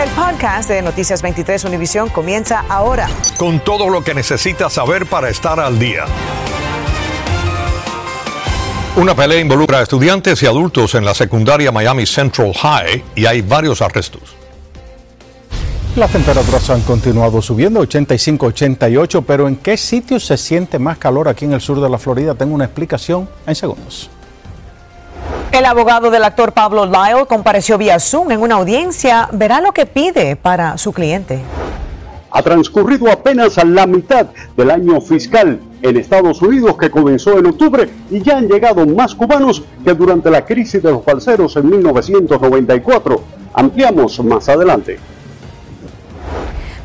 [0.00, 3.06] El podcast de Noticias 23 Univisión comienza ahora.
[3.36, 6.06] Con todo lo que necesitas saber para estar al día.
[8.96, 13.42] Una pelea involucra a estudiantes y adultos en la secundaria Miami Central High y hay
[13.42, 14.22] varios arrestos.
[15.96, 21.44] Las temperaturas han continuado subiendo, 85-88, pero ¿en qué sitios se siente más calor aquí
[21.44, 22.34] en el sur de la Florida?
[22.34, 24.08] Tengo una explicación en segundos.
[25.52, 29.28] El abogado del actor Pablo Lyle compareció vía Zoom en una audiencia.
[29.32, 31.40] Verá lo que pide para su cliente.
[32.30, 37.46] Ha transcurrido apenas a la mitad del año fiscal en Estados Unidos que comenzó en
[37.46, 41.68] octubre y ya han llegado más cubanos que durante la crisis de los falseros en
[41.68, 43.20] 1994.
[43.52, 45.00] Ampliamos más adelante.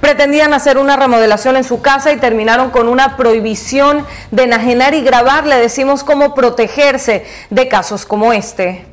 [0.06, 5.02] Pretendían hacer una remodelación en su casa y terminaron con una prohibición de enajenar y
[5.02, 5.48] grabar.
[5.48, 8.86] Le decimos cómo protegerse de casos como este.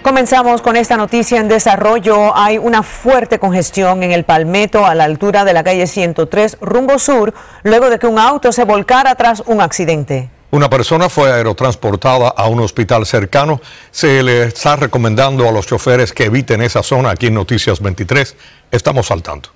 [0.00, 2.34] Comenzamos con esta noticia en desarrollo.
[2.34, 6.98] Hay una fuerte congestión en el Palmetto a la altura de la calle 103 rumbo
[6.98, 10.30] sur, luego de que un auto se volcara tras un accidente.
[10.50, 13.60] Una persona fue aerotransportada a un hospital cercano.
[13.90, 18.34] Se le está recomendando a los choferes que eviten esa zona aquí en Noticias 23.
[18.70, 19.50] Estamos saltando.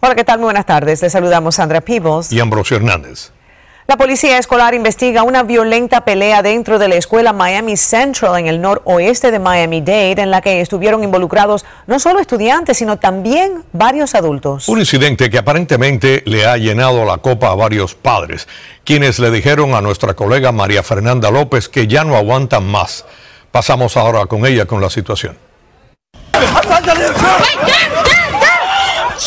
[0.00, 0.38] Hola, ¿qué tal?
[0.38, 1.02] Muy buenas tardes.
[1.02, 3.32] Les saludamos Sandra Peebles y Ambrosio Hernández.
[3.90, 8.60] La policía escolar investiga una violenta pelea dentro de la escuela Miami Central en el
[8.60, 14.68] noroeste de Miami-Dade, en la que estuvieron involucrados no solo estudiantes, sino también varios adultos.
[14.68, 18.46] Un incidente que aparentemente le ha llenado la copa a varios padres,
[18.84, 23.04] quienes le dijeron a nuestra colega María Fernanda López que ya no aguantan más.
[23.50, 25.36] Pasamos ahora con ella con la situación.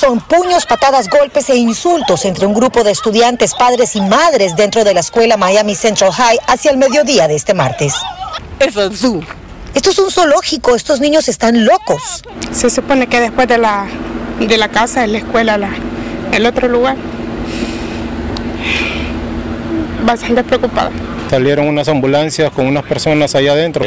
[0.03, 4.83] Son puños, patadas, golpes e insultos entre un grupo de estudiantes, padres y madres dentro
[4.83, 7.93] de la escuela Miami Central High hacia el mediodía de este martes.
[8.59, 9.21] Es un zoo.
[9.73, 12.21] Esto es un zoológico, estos niños están locos.
[12.51, 13.87] Se supone que después de la,
[14.41, 15.69] de la casa, de la escuela, la,
[16.33, 16.97] el otro lugar,
[20.05, 20.91] bastante preocupada.
[21.33, 23.83] Salieron unas ambulancias con unas personas allá adentro.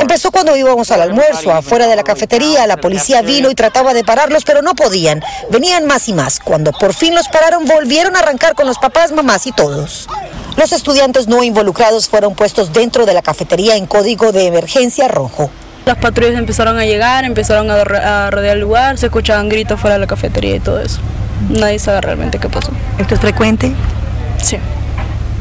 [0.00, 2.66] Empezó cuando íbamos al almuerzo, afuera de la cafetería.
[2.66, 5.22] La policía vino y trataba de pararlos, pero no podían.
[5.50, 6.40] Venían más y más.
[6.40, 10.08] Cuando por fin los pararon, volvieron a arrancar con los papás, mamás y todos.
[10.56, 15.50] Los estudiantes no involucrados fueron puestos dentro de la cafetería en código de emergencia rojo.
[15.84, 20.00] Las patrullas empezaron a llegar, empezaron a rodear el lugar, se escuchaban gritos fuera de
[20.00, 20.98] la cafetería y todo eso.
[21.50, 22.72] Nadie sabe realmente qué pasó.
[22.98, 23.74] ¿Esto es frecuente?
[24.42, 24.56] Sí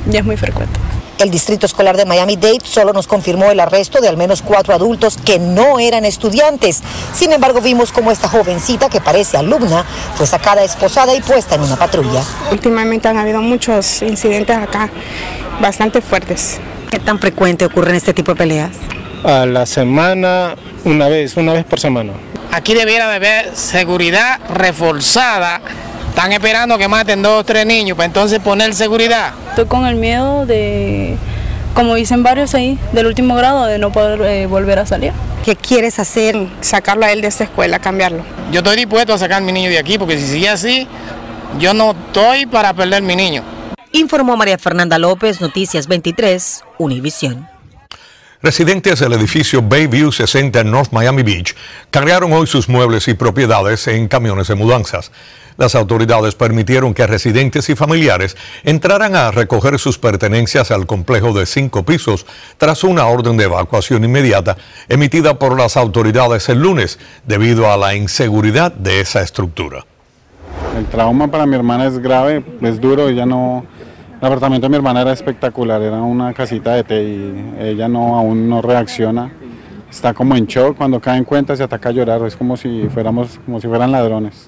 [0.07, 0.79] ya es muy frecuente.
[1.21, 5.17] El Distrito Escolar de Miami-Dade solo nos confirmó el arresto de al menos cuatro adultos
[5.23, 6.81] que no eran estudiantes.
[7.13, 9.85] Sin embargo, vimos como esta jovencita, que parece alumna,
[10.15, 12.23] fue sacada esposada y puesta en una patrulla.
[12.51, 14.89] Últimamente han habido muchos incidentes acá,
[15.61, 16.59] bastante fuertes.
[16.89, 18.71] ¿Qué tan frecuente ocurren este tipo de peleas?
[19.23, 22.13] A la semana, una vez, una vez por semana.
[22.51, 25.61] Aquí debiera de haber seguridad reforzada
[26.11, 29.31] están esperando que maten dos o tres niños para entonces poner seguridad.
[29.49, 31.15] Estoy con el miedo de,
[31.73, 35.13] como dicen varios ahí, del último grado, de no poder eh, volver a salir.
[35.45, 36.35] ¿Qué quieres hacer?
[36.59, 38.23] Sacarlo a él de esta escuela, cambiarlo.
[38.51, 40.85] Yo estoy dispuesto a sacar a mi niño de aquí porque si sigue así,
[41.59, 43.43] yo no estoy para perder mi niño.
[43.93, 47.50] Informó María Fernanda López, Noticias 23, Univisión.
[48.43, 51.55] Residentes del edificio Bayview 60 en North Miami Beach
[51.91, 55.11] cargaron hoy sus muebles y propiedades en camiones de mudanzas.
[55.57, 61.45] Las autoridades permitieron que residentes y familiares entraran a recoger sus pertenencias al complejo de
[61.45, 62.25] cinco pisos
[62.57, 64.57] tras una orden de evacuación inmediata
[64.89, 66.97] emitida por las autoridades el lunes
[67.27, 69.85] debido a la inseguridad de esa estructura.
[70.75, 73.67] El trauma para mi hermana es grave, es duro, ella no...
[74.21, 78.19] El apartamento de mi hermana era espectacular, era una casita de té y ella no
[78.19, 79.33] aún no reacciona.
[79.89, 82.87] Está como en shock, cuando cae en cuenta se ataca a llorar, es como si
[82.93, 84.47] fuéramos como si fueran ladrones.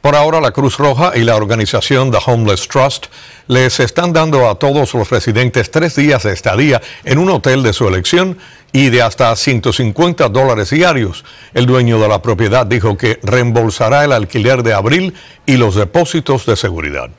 [0.00, 3.06] Por ahora, la Cruz Roja y la organización The Homeless Trust
[3.48, 7.72] les están dando a todos los residentes tres días de estadía en un hotel de
[7.72, 8.38] su elección
[8.72, 11.24] y de hasta 150 dólares diarios.
[11.52, 15.14] El dueño de la propiedad dijo que reembolsará el alquiler de abril
[15.46, 17.10] y los depósitos de seguridad.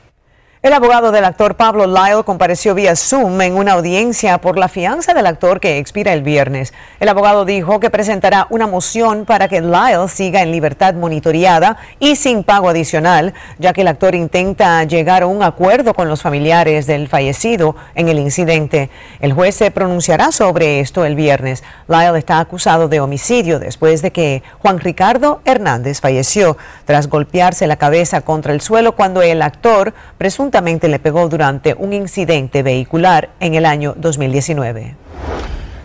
[0.64, 5.12] El abogado del actor Pablo Lyle compareció vía Zoom en una audiencia por la fianza
[5.12, 6.72] del actor que expira el viernes.
[7.00, 12.16] El abogado dijo que presentará una moción para que Lyle siga en libertad monitoreada y
[12.16, 16.86] sin pago adicional, ya que el actor intenta llegar a un acuerdo con los familiares
[16.86, 18.88] del fallecido en el incidente.
[19.20, 21.62] El juez se pronunciará sobre esto el viernes.
[21.88, 26.56] Lyle está acusado de homicidio después de que Juan Ricardo Hernández falleció
[26.86, 31.92] tras golpearse la cabeza contra el suelo cuando el actor presuntamente le pegó durante un
[31.92, 34.94] incidente vehicular en el año 2019.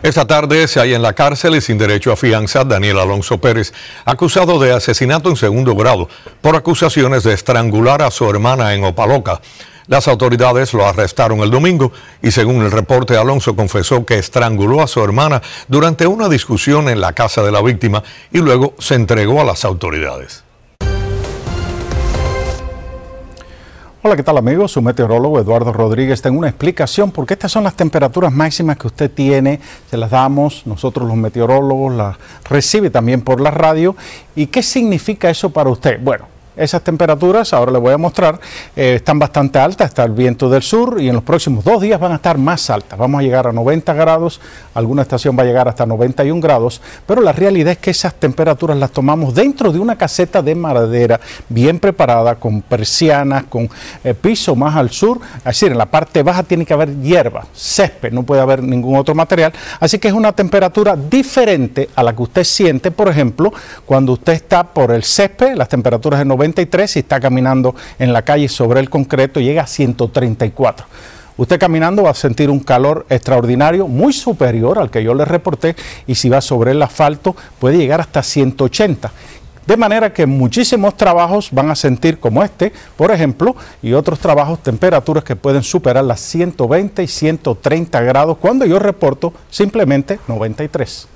[0.03, 3.73] Esta tarde se halla en la cárcel y sin derecho a fianza Daniel Alonso Pérez,
[4.05, 6.07] acusado de asesinato en segundo grado
[6.41, 9.41] por acusaciones de estrangular a su hermana en Opaloca.
[9.87, 14.87] Las autoridades lo arrestaron el domingo y según el reporte Alonso confesó que estranguló a
[14.87, 19.41] su hermana durante una discusión en la casa de la víctima y luego se entregó
[19.41, 20.43] a las autoridades.
[24.01, 24.71] Hola, ¿qué tal amigos?
[24.71, 29.11] Su meteorólogo Eduardo Rodríguez tengo una explicación porque estas son las temperaturas máximas que usted
[29.11, 29.59] tiene,
[29.89, 32.15] se las damos, nosotros los meteorólogos las
[32.49, 33.97] recibe también por la radio.
[34.37, 35.99] ¿Y qué significa eso para usted?
[36.01, 38.39] Bueno, esas temperaturas, ahora les voy a mostrar,
[38.75, 41.99] eh, están bastante altas, está el viento del sur y en los próximos dos días
[41.99, 42.99] van a estar más altas.
[42.99, 44.41] Vamos a llegar a 90 grados,
[44.73, 48.77] alguna estación va a llegar hasta 91 grados, pero la realidad es que esas temperaturas
[48.77, 53.69] las tomamos dentro de una caseta de madera bien preparada, con persianas, con
[54.03, 55.19] eh, piso más al sur.
[55.37, 58.97] Es decir, en la parte baja tiene que haber hierba, césped, no puede haber ningún
[58.97, 59.53] otro material.
[59.79, 63.53] Así que es una temperatura diferente a la que usted siente, por ejemplo,
[63.85, 68.23] cuando usted está por el césped, las temperaturas de 90 y está caminando en la
[68.23, 70.85] calle sobre el concreto, llega a 134.
[71.37, 75.75] Usted caminando va a sentir un calor extraordinario, muy superior al que yo le reporté,
[76.05, 79.09] y si va sobre el asfalto puede llegar hasta 180.
[79.65, 84.61] De manera que muchísimos trabajos van a sentir como este, por ejemplo, y otros trabajos
[84.63, 91.07] temperaturas que pueden superar las 120 y 130 grados, cuando yo reporto simplemente 93.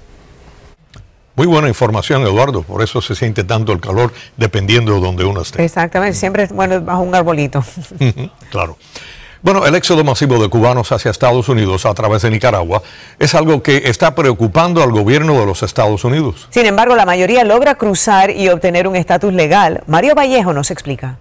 [1.35, 2.61] Muy buena información, Eduardo.
[2.61, 5.63] Por eso se siente tanto el calor dependiendo de donde uno esté.
[5.63, 7.63] Exactamente, siempre es bueno bajo un arbolito.
[8.51, 8.77] claro.
[9.41, 12.81] Bueno, el éxodo masivo de cubanos hacia Estados Unidos a través de Nicaragua
[13.19, 16.47] es algo que está preocupando al gobierno de los Estados Unidos.
[16.51, 19.83] Sin embargo, la mayoría logra cruzar y obtener un estatus legal.
[19.87, 21.17] Mario Vallejo nos explica.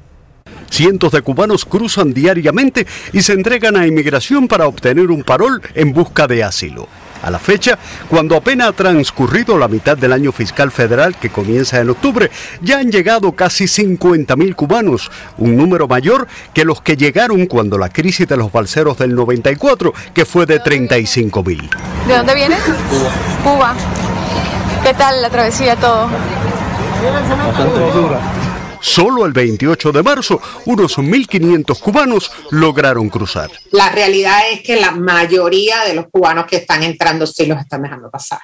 [0.70, 5.92] Cientos de cubanos cruzan diariamente y se entregan a inmigración para obtener un parol en
[5.92, 6.86] busca de asilo.
[7.22, 7.78] A la fecha,
[8.08, 12.30] cuando apenas ha transcurrido la mitad del año fiscal federal que comienza en octubre,
[12.60, 17.88] ya han llegado casi 50.000 cubanos, un número mayor que los que llegaron cuando la
[17.90, 21.70] crisis de los balseros del 94, que fue de 35.000.
[22.08, 22.60] ¿De dónde vienes?
[22.60, 23.10] Cuba.
[23.44, 23.74] Cuba.
[24.82, 26.08] ¿Qué tal la travesía todo?
[28.82, 33.48] Solo el 28 de marzo, unos 1.500 cubanos lograron cruzar.
[33.70, 37.82] La realidad es que la mayoría de los cubanos que están entrando sí los están
[37.82, 38.40] dejando pasar.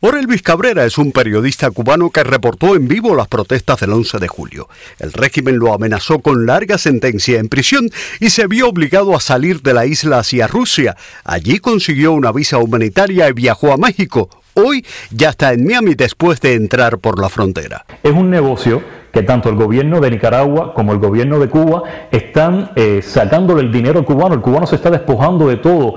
[0.00, 4.28] Orelvis Cabrera es un periodista cubano que reportó en vivo las protestas del 11 de
[4.28, 4.68] julio.
[4.98, 7.90] El régimen lo amenazó con larga sentencia en prisión
[8.20, 10.96] y se vio obligado a salir de la isla hacia Rusia.
[11.24, 14.28] Allí consiguió una visa humanitaria y viajó a México.
[14.54, 17.86] Hoy ya está en Miami después de entrar por la frontera.
[18.02, 18.82] Es un negocio
[19.12, 23.72] que tanto el gobierno de Nicaragua como el gobierno de Cuba están eh, sacándole el
[23.72, 24.34] dinero al cubano.
[24.34, 25.96] El cubano se está despojando de todo.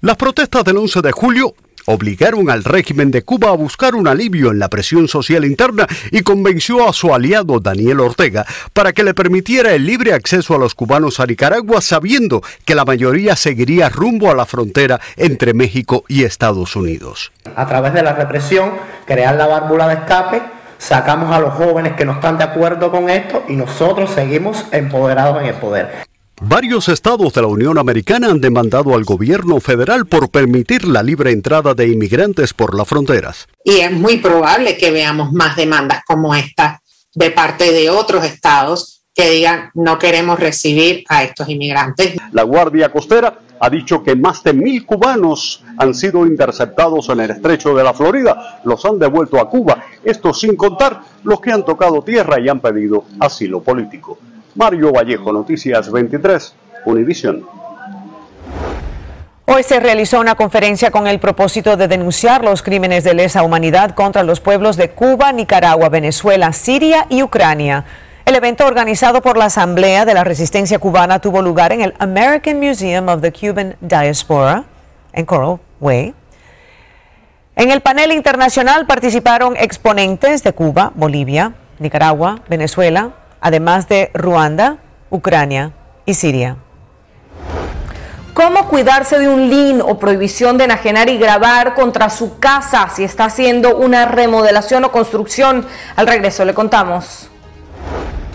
[0.00, 1.54] Las protestas del 11 de julio
[1.86, 6.22] obligaron al régimen de Cuba a buscar un alivio en la presión social interna y
[6.22, 10.74] convenció a su aliado Daniel Ortega para que le permitiera el libre acceso a los
[10.74, 16.24] cubanos a Nicaragua sabiendo que la mayoría seguiría rumbo a la frontera entre México y
[16.24, 17.32] Estados Unidos.
[17.56, 18.70] A través de la represión,
[19.06, 20.42] crear la válvula de escape
[20.82, 25.40] sacamos a los jóvenes que no están de acuerdo con esto y nosotros seguimos empoderados
[25.40, 26.06] en el poder.
[26.40, 31.30] Varios estados de la Unión Americana han demandado al gobierno federal por permitir la libre
[31.30, 33.46] entrada de inmigrantes por las fronteras.
[33.64, 36.82] Y es muy probable que veamos más demandas como esta
[37.14, 42.16] de parte de otros estados que digan no queremos recibir a estos inmigrantes.
[42.32, 47.30] La Guardia Costera ha dicho que más de mil cubanos han sido interceptados en el
[47.30, 51.64] estrecho de la Florida, los han devuelto a Cuba, esto sin contar los que han
[51.64, 54.18] tocado tierra y han pedido asilo político.
[54.54, 56.54] Mario Vallejo, Noticias 23,
[56.86, 57.46] Univisión.
[59.44, 63.94] Hoy se realizó una conferencia con el propósito de denunciar los crímenes de lesa humanidad
[63.94, 67.84] contra los pueblos de Cuba, Nicaragua, Venezuela, Siria y Ucrania.
[68.24, 72.60] El evento organizado por la Asamblea de la Resistencia Cubana tuvo lugar en el American
[72.60, 74.64] Museum of the Cuban Diaspora
[75.12, 76.14] en Coral Way.
[77.56, 83.10] En el panel internacional participaron exponentes de Cuba, Bolivia, Nicaragua, Venezuela,
[83.40, 84.76] además de Ruanda,
[85.10, 85.72] Ucrania
[86.06, 86.56] y Siria.
[88.34, 93.02] ¿Cómo cuidarse de un lin o prohibición de enajenar y grabar contra su casa si
[93.02, 95.66] está haciendo una remodelación o construcción?
[95.96, 97.31] Al regreso le contamos.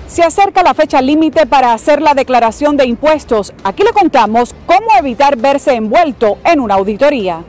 [0.07, 3.53] Se acerca la fecha límite para hacer la declaración de impuestos.
[3.63, 7.43] Aquí le contamos cómo evitar verse envuelto en una auditoría.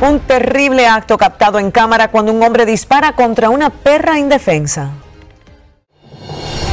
[0.00, 4.92] Un terrible acto captado en cámara cuando un hombre dispara contra una perra indefensa.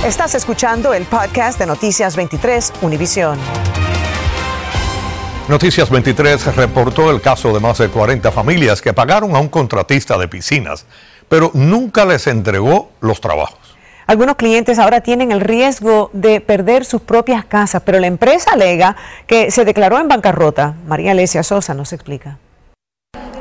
[0.05, 3.39] Estás escuchando el podcast de Noticias 23 Univisión.
[5.47, 10.15] Noticias 23 reportó el caso de más de 40 familias que pagaron a un contratista
[10.19, 10.85] de piscinas,
[11.27, 13.64] pero nunca les entregó los trabajos.
[14.07, 18.95] Algunos clientes ahora tienen el riesgo de perder sus propias casas, pero la empresa alega
[19.25, 20.75] que se declaró en bancarrota.
[20.85, 22.37] María Alesia Sosa nos explica.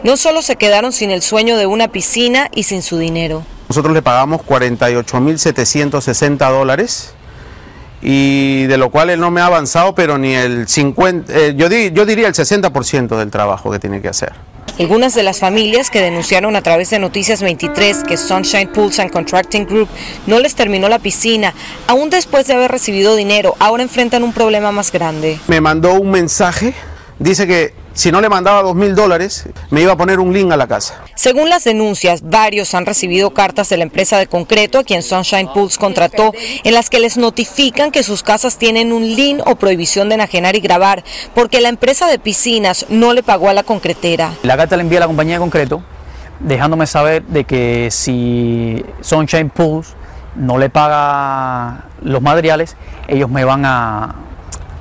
[0.02, 3.42] No solo se quedaron sin el sueño de una piscina y sin su dinero.
[3.68, 7.12] Nosotros le pagamos 48.760 dólares
[8.00, 11.68] y de lo cual él no me ha avanzado, pero ni el 50, eh, yo,
[11.68, 14.33] yo diría el 60% del trabajo que tiene que hacer.
[14.78, 19.11] Algunas de las familias que denunciaron a través de Noticias 23 que Sunshine Pools and
[19.11, 19.88] Contracting Group
[20.26, 21.54] no les terminó la piscina,
[21.87, 25.38] aún después de haber recibido dinero, ahora enfrentan un problema más grande.
[25.47, 26.75] Me mandó un mensaje,
[27.18, 30.51] dice que si no le mandaba dos mil dólares, me iba a poner un link
[30.53, 31.03] a la casa.
[31.15, 35.49] Según las denuncias, varios han recibido cartas de la empresa de concreto a quien Sunshine
[35.55, 36.33] Pools contrató,
[36.65, 40.57] en las que les notifican que sus casas tienen un link o prohibición de enajenar
[40.57, 44.33] y grabar, porque la empresa de piscinas no le pagó a la concretera.
[44.43, 45.83] La carta la envía a la compañía de concreto,
[46.41, 49.95] dejándome saber de que si Sunshine Pools
[50.35, 54.17] no le paga los materiales, ellos me van a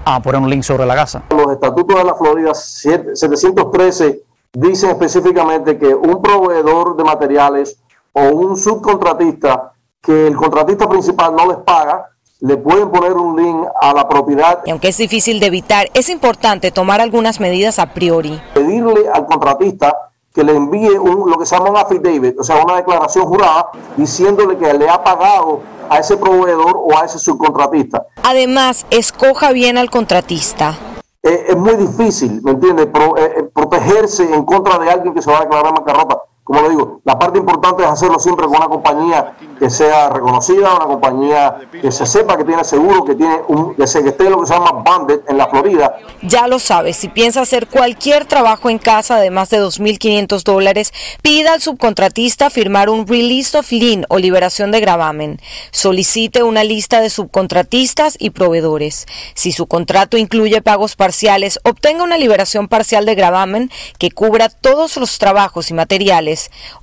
[0.05, 1.23] a poner un link sobre la casa.
[1.29, 4.21] Los estatutos de la Florida 713
[4.53, 7.77] dicen específicamente que un proveedor de materiales
[8.11, 12.09] o un subcontratista que el contratista principal no les paga,
[12.41, 14.59] le pueden poner un link a la propiedad.
[14.65, 18.39] Y aunque es difícil de evitar, es importante tomar algunas medidas a priori.
[18.53, 22.63] Pedirle al contratista que le envíe un, lo que se llama un affidavit, o sea,
[22.63, 28.07] una declaración jurada, diciéndole que le ha pagado a ese proveedor o a ese subcontratista.
[28.23, 30.75] Además, escoja bien al contratista.
[31.21, 32.87] Eh, es muy difícil, ¿me entiendes?
[32.87, 36.69] Eh, eh, protegerse en contra de alguien que se va a declarar bancarrota como lo
[36.69, 41.57] digo, la parte importante es hacerlo siempre con una compañía que sea reconocida, una compañía
[41.71, 44.47] que se sepa que tiene seguro, que tiene un, que, se, que esté lo que
[44.47, 45.95] se llama banded en la Florida.
[46.21, 50.93] Ya lo sabes, si piensa hacer cualquier trabajo en casa de más de 2.500 dólares,
[51.21, 55.39] pida al subcontratista firmar un release of lien o liberación de gravamen.
[55.71, 59.05] Solicite una lista de subcontratistas y proveedores.
[59.33, 64.97] Si su contrato incluye pagos parciales, obtenga una liberación parcial de gravamen que cubra todos
[64.97, 66.32] los trabajos y materiales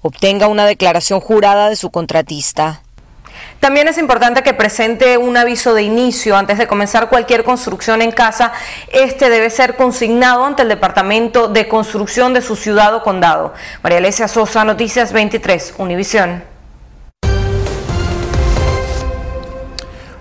[0.02, 2.82] obtenga una declaración jurada de su contratista.
[3.60, 8.10] También es importante que presente un aviso de inicio antes de comenzar cualquier construcción en
[8.10, 8.52] casa.
[8.90, 13.52] Este debe ser consignado ante el Departamento de Construcción de su ciudad o condado.
[13.82, 16.42] María Alesia Sosa, Noticias 23, Univisión.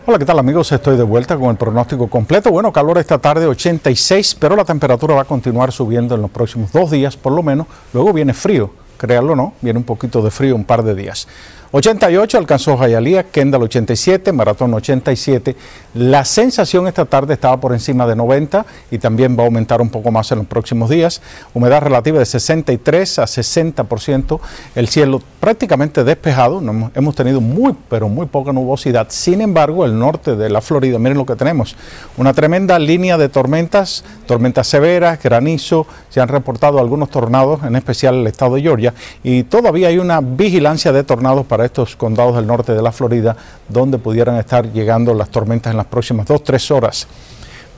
[0.05, 0.71] Hola, ¿qué tal amigos?
[0.71, 2.49] Estoy de vuelta con el pronóstico completo.
[2.49, 6.71] Bueno, calor esta tarde 86, pero la temperatura va a continuar subiendo en los próximos
[6.71, 7.67] dos días, por lo menos.
[7.93, 11.27] Luego viene frío créanlo o no, viene un poquito de frío un par de días.
[11.71, 15.55] 88 alcanzó Jayalía, Kendall 87, Maratón 87.
[15.93, 19.89] La sensación esta tarde estaba por encima de 90 y también va a aumentar un
[19.89, 21.21] poco más en los próximos días.
[21.53, 24.39] Humedad relativa de 63 a 60%.
[24.73, 26.59] El cielo prácticamente despejado.
[26.95, 29.07] hemos tenido muy, pero muy poca nubosidad.
[29.09, 31.75] Sin embargo, el norte de la Florida, miren lo que tenemos.
[32.17, 35.85] Una tremenda línea de tormentas, tormentas severas, granizo.
[36.09, 38.88] Se han reportado algunos tornados, en especial el estado de Georgia.
[39.23, 43.35] Y todavía hay una vigilancia de tornados para estos condados del norte de la Florida,
[43.67, 47.07] donde pudieran estar llegando las tormentas en las próximas dos, tres horas.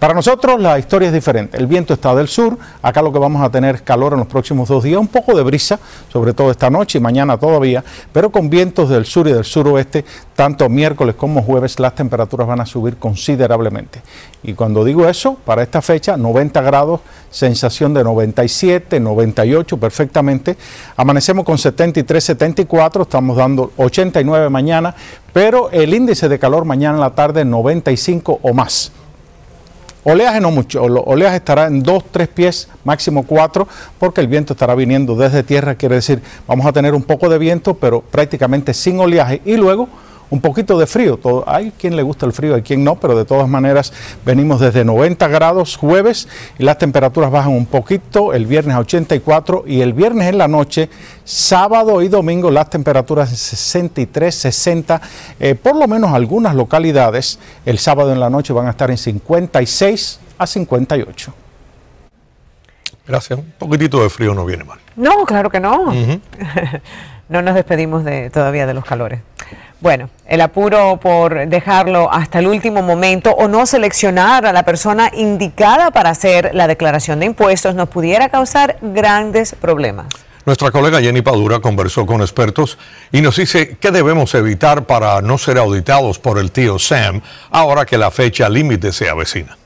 [0.01, 1.57] Para nosotros la historia es diferente.
[1.57, 2.57] El viento está del sur.
[2.81, 4.99] Acá lo que vamos a tener es calor en los próximos dos días.
[4.99, 5.79] Un poco de brisa,
[6.11, 10.03] sobre todo esta noche y mañana todavía, pero con vientos del sur y del suroeste,
[10.35, 14.01] tanto miércoles como jueves, las temperaturas van a subir considerablemente.
[14.41, 20.57] Y cuando digo eso, para esta fecha, 90 grados, sensación de 97, 98 perfectamente.
[20.97, 24.95] Amanecemos con 73, 74, estamos dando 89 mañana,
[25.31, 28.91] pero el índice de calor mañana en la tarde 95 o más.
[30.03, 33.67] Oleaje no mucho, oleaje estará en 2, 3 pies, máximo 4,
[33.99, 37.37] porque el viento estará viniendo desde tierra, quiere decir, vamos a tener un poco de
[37.37, 39.41] viento, pero prácticamente sin oleaje.
[39.45, 39.89] Y luego
[40.31, 41.17] un poquito de frío.
[41.17, 43.93] Todo, hay quien le gusta el frío, hay quien no, pero de todas maneras
[44.25, 49.65] venimos desde 90 grados jueves y las temperaturas bajan un poquito, el viernes a 84
[49.67, 50.89] y el viernes en la noche,
[51.23, 55.01] sábado y domingo las temperaturas de 63, 60,
[55.39, 58.97] eh, por lo menos algunas localidades el sábado en la noche van a estar en
[58.97, 61.33] 56 a 58.
[63.05, 63.37] Gracias.
[63.37, 64.79] Un poquitito de frío no viene mal.
[64.95, 65.91] No, claro que no.
[67.31, 69.21] no nos despedimos de, todavía de los calores.
[69.79, 75.09] Bueno, el apuro por dejarlo hasta el último momento o no seleccionar a la persona
[75.11, 80.05] indicada para hacer la declaración de impuestos nos pudiera causar grandes problemas.
[80.45, 82.77] Nuestra colega Jenny Padura conversó con expertos
[83.11, 87.85] y nos dice qué debemos evitar para no ser auditados por el tío Sam ahora
[87.85, 89.57] que la fecha límite se avecina.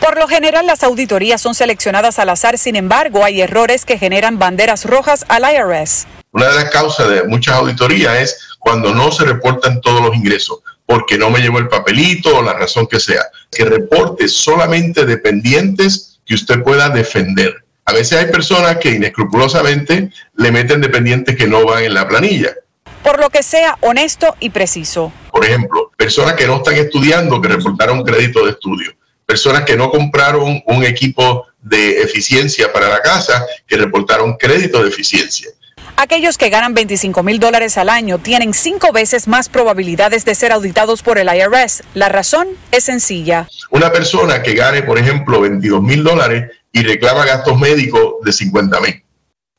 [0.00, 4.38] Por lo general, las auditorías son seleccionadas al azar, sin embargo, hay errores que generan
[4.38, 6.06] banderas rojas al IRS.
[6.32, 10.60] Una de las causas de muchas auditorías es cuando no se reportan todos los ingresos,
[10.86, 13.22] porque no me llevó el papelito o la razón que sea.
[13.50, 17.64] Que reporte solamente dependientes que usted pueda defender.
[17.84, 22.54] A veces hay personas que inescrupulosamente le meten dependientes que no van en la planilla.
[23.02, 25.12] Por lo que sea honesto y preciso.
[25.32, 28.92] Por ejemplo, personas que no están estudiando que reportaron crédito de estudio.
[29.30, 34.88] Personas que no compraron un equipo de eficiencia para la casa que reportaron crédito de
[34.88, 35.48] eficiencia.
[35.94, 40.50] Aquellos que ganan 25 mil dólares al año tienen cinco veces más probabilidades de ser
[40.50, 41.84] auditados por el IRS.
[41.94, 43.48] La razón es sencilla.
[43.70, 48.80] Una persona que gane, por ejemplo, 22 mil dólares y reclama gastos médicos de 50
[48.80, 49.04] mil.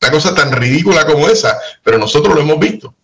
[0.02, 2.94] Una cosa tan ridícula como esa, pero nosotros lo hemos visto.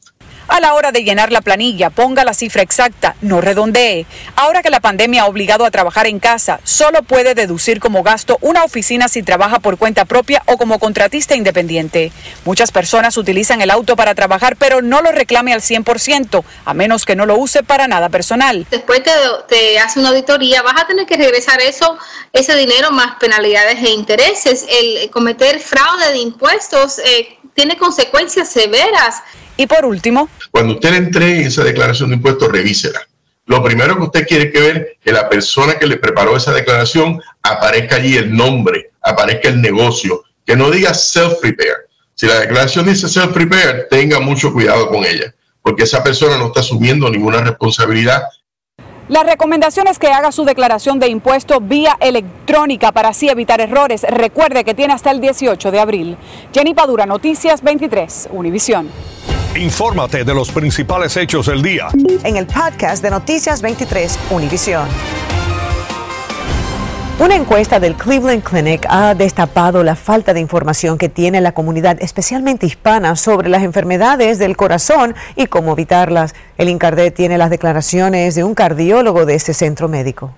[0.49, 4.07] A la hora de llenar la planilla, ponga la cifra exacta, no redondee.
[4.35, 8.38] Ahora que la pandemia ha obligado a trabajar en casa, solo puede deducir como gasto
[8.40, 12.12] una oficina si trabaja por cuenta propia o como contratista independiente.
[12.47, 17.05] Muchas personas utilizan el auto para trabajar, pero no lo reclame al 100%, a menos
[17.05, 18.67] que no lo use para nada personal.
[18.71, 19.02] Después
[19.49, 21.99] te, hace una auditoría, vas a tener que regresar eso,
[22.33, 24.64] ese dinero más penalidades e intereses.
[24.69, 29.21] El cometer fraude de impuestos eh, tiene consecuencias severas.
[29.57, 33.00] Y por último, cuando usted le entregue esa declaración de impuestos, revísela.
[33.47, 37.21] Lo primero que usted quiere que ver que la persona que le preparó esa declaración
[37.43, 41.88] aparezca allí el nombre, aparezca el negocio, que no diga self-prepare.
[42.15, 46.61] Si la declaración dice self-prepare, tenga mucho cuidado con ella, porque esa persona no está
[46.61, 48.23] asumiendo ninguna responsabilidad
[49.09, 54.03] la recomendación es que haga su declaración de impuesto vía electrónica para así evitar errores.
[54.09, 56.17] Recuerde que tiene hasta el 18 de abril.
[56.53, 58.91] Jenny Padura, Noticias 23, Univisión.
[59.57, 61.88] Infórmate de los principales hechos del día.
[62.23, 64.87] En el podcast de Noticias 23, Univisión.
[67.21, 71.99] Una encuesta del Cleveland Clinic ha destapado la falta de información que tiene la comunidad,
[72.01, 76.37] especialmente hispana, sobre las enfermedades del corazón y cómo evitarlas.
[76.59, 80.37] El Incardet tiene las declaraciones de un cardiólogo de este centro médico.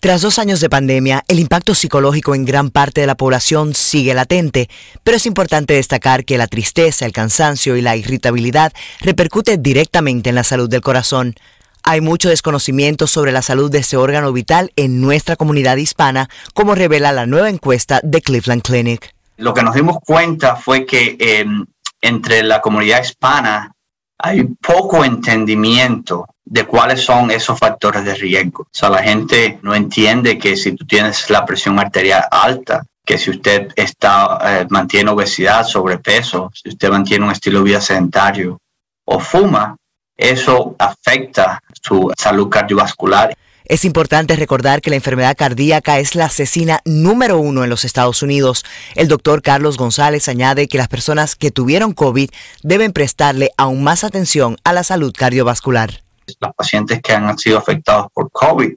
[0.00, 4.14] Tras dos años de pandemia, el impacto psicológico en gran parte de la población sigue
[4.14, 4.70] latente,
[5.04, 10.36] pero es importante destacar que la tristeza, el cansancio y la irritabilidad repercute directamente en
[10.36, 11.34] la salud del corazón.
[11.82, 16.74] Hay mucho desconocimiento sobre la salud de ese órgano vital en nuestra comunidad hispana, como
[16.74, 19.14] revela la nueva encuesta de Cleveland Clinic.
[19.36, 21.64] Lo que nos dimos cuenta fue que em,
[22.00, 23.72] entre la comunidad hispana
[24.18, 28.64] hay poco entendimiento de cuáles son esos factores de riesgo.
[28.64, 33.16] O sea, la gente no entiende que si tú tienes la presión arterial alta, que
[33.16, 38.58] si usted está, eh, mantiene obesidad, sobrepeso, si usted mantiene un estilo de vida sedentario
[39.04, 39.76] o fuma,
[40.16, 43.34] eso afecta su salud cardiovascular.
[43.64, 48.20] Es importante recordar que la enfermedad cardíaca es la asesina número uno en los Estados
[48.20, 48.64] Unidos.
[48.96, 52.30] El doctor Carlos González añade que las personas que tuvieron COVID
[52.64, 56.02] deben prestarle aún más atención a la salud cardiovascular.
[56.40, 58.74] Los pacientes que han sido afectados por COVID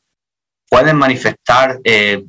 [0.70, 2.24] pueden manifestar eh,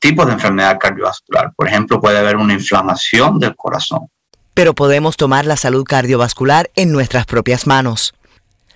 [0.00, 1.52] tipos de enfermedad cardiovascular.
[1.54, 4.08] Por ejemplo, puede haber una inflamación del corazón.
[4.52, 8.14] Pero podemos tomar la salud cardiovascular en nuestras propias manos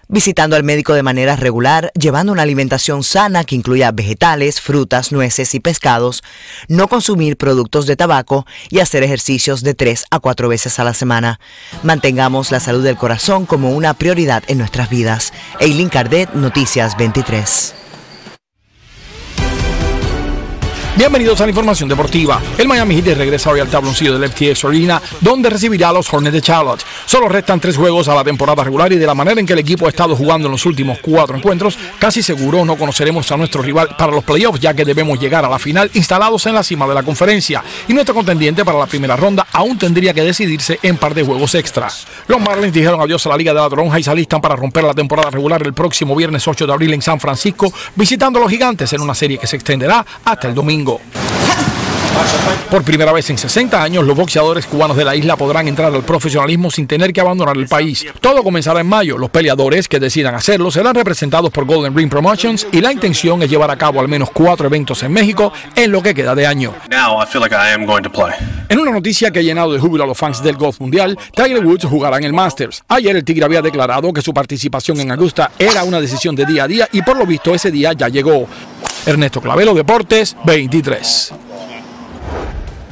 [0.09, 5.55] visitando al médico de manera regular, llevando una alimentación sana que incluya vegetales, frutas, nueces
[5.55, 6.23] y pescados,
[6.69, 10.95] no consumir productos de tabaco y hacer ejercicios de tres a cuatro veces a la
[10.95, 11.41] semana.
[11.83, 15.33] Mantengamos la salud del corazón como una prioridad en nuestras vidas.
[15.61, 17.88] Eileen Cardet, Noticias 23.
[20.99, 22.43] Bienvenidos a la información deportiva.
[22.59, 26.35] El Miami Heat regresa hoy al tabloncillo del FTX Arena, donde recibirá a los Hornets
[26.35, 26.83] de Charlotte.
[27.07, 29.61] Solo restan tres juegos a la temporada regular y de la manera en que el
[29.61, 33.63] equipo ha estado jugando en los últimos cuatro encuentros, casi seguro no conoceremos a nuestro
[33.63, 36.89] rival para los playoffs, ya que debemos llegar a la final instalados en la cima
[36.89, 37.63] de la conferencia.
[37.87, 41.55] Y nuestro contendiente para la primera ronda aún tendría que decidirse en par de juegos
[41.55, 41.87] extra.
[42.27, 44.95] Los Marlins dijeron adiós a la Liga de la Toronja y se para romper la
[44.95, 48.93] temporada regular el próximo viernes 8 de abril en San Francisco, visitando a los gigantes
[48.93, 50.57] en una serie que se extenderá hasta el
[50.89, 51.01] domingo.
[52.71, 56.03] Por primera vez en 60 años, los boxeadores cubanos de la isla podrán entrar al
[56.03, 58.05] profesionalismo sin tener que abandonar el país.
[58.21, 59.17] Todo comenzará en mayo.
[59.17, 63.49] Los peleadores que decidan hacerlo serán representados por Golden Ring Promotions y la intención es
[63.49, 66.75] llevar a cabo al menos cuatro eventos en México en lo que queda de año.
[68.69, 71.65] En una noticia que ha llenado de júbilo a los fans del golf mundial, Tiger
[71.65, 72.83] Woods jugará en el Masters.
[72.89, 76.65] Ayer el Tigre había declarado que su participación en Augusta era una decisión de día
[76.65, 78.47] a día y por lo visto ese día ya llegó.
[79.09, 81.33] Ernesto Clavelo, Deportes 23.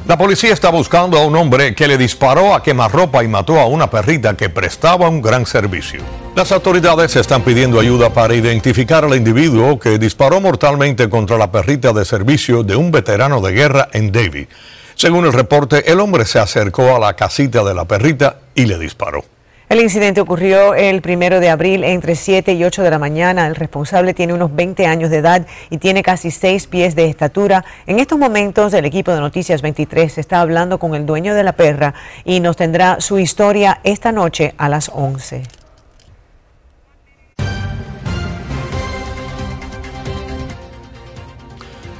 [0.07, 3.67] La policía está buscando a un hombre que le disparó a quemarropa y mató a
[3.67, 6.01] una perrita que prestaba un gran servicio.
[6.35, 11.93] Las autoridades están pidiendo ayuda para identificar al individuo que disparó mortalmente contra la perrita
[11.93, 14.47] de servicio de un veterano de guerra en Davie.
[14.95, 18.79] Según el reporte, el hombre se acercó a la casita de la perrita y le
[18.79, 19.36] disparó.
[19.69, 23.47] El incidente ocurrió el primero de abril entre 7 y 8 de la mañana.
[23.47, 27.65] El responsable tiene unos 20 años de edad y tiene casi 6 pies de estatura.
[27.85, 31.51] En estos momentos, el equipo de Noticias 23 está hablando con el dueño de la
[31.51, 35.56] perra y nos tendrá su historia esta noche a las 11.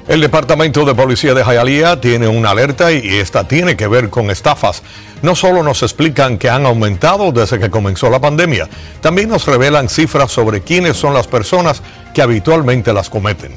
[0.08, 4.32] El Departamento de Policía de Hialeah tiene una alerta y esta tiene que ver con
[4.32, 4.82] estafas.
[5.22, 8.70] No solo nos explican que han aumentado desde que comenzó la pandemia,
[9.02, 13.52] también nos revelan cifras sobre quiénes son las personas que habitualmente las cometen.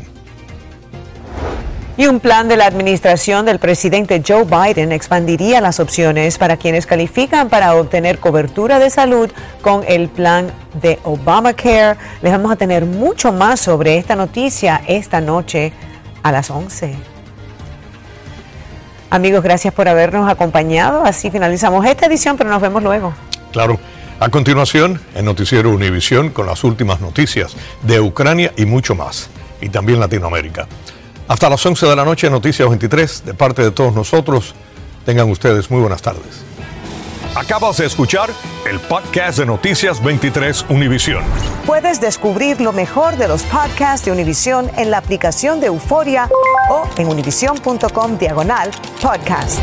[1.97, 6.85] Y un plan de la administración del presidente Joe Biden expandiría las opciones para quienes
[6.85, 9.31] califican para obtener cobertura de salud
[9.63, 10.51] con el plan
[10.83, 11.97] de Obamacare.
[12.23, 15.73] Les vamos a tener mucho más sobre esta noticia esta noche
[16.23, 16.97] a las 11.
[19.11, 21.05] Amigos, gracias por habernos acompañado.
[21.05, 23.13] Así finalizamos esta edición, pero nos vemos luego.
[23.53, 23.79] Claro.
[24.21, 29.31] A continuación, el noticiero Univisión con las últimas noticias de Ucrania y mucho más,
[29.63, 30.69] y también Latinoamérica.
[31.27, 34.55] Hasta las 11 de la noche, Noticias 23, de parte de todos nosotros.
[35.07, 36.45] Tengan ustedes muy buenas tardes.
[37.35, 38.31] Acabas de escuchar
[38.69, 41.23] el podcast de Noticias 23 Univisión.
[41.65, 46.29] Puedes descubrir lo mejor de los podcasts de Univisión en la aplicación de Euforia
[46.71, 49.61] o en univision.com diagonal podcasts.